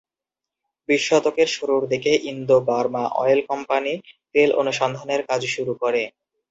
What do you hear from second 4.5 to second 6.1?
অনুসন্ধানের কাজ শুরু করে।